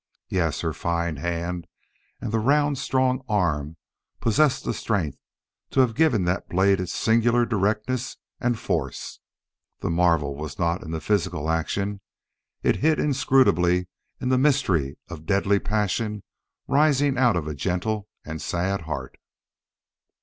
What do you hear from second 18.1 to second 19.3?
and sad heart.